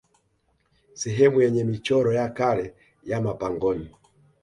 Sehemu 0.93 1.41
yenye 1.41 1.63
michoro 1.63 2.13
ya 2.13 2.29
kale 2.29 2.73
ya 3.03 3.21
mapangoni 3.21 3.89